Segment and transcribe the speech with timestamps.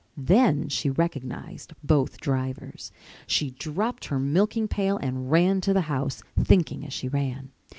[0.17, 2.91] Then she recognized both drivers.
[3.27, 7.51] She dropped her milking pail and ran to the house, thinking as she ran.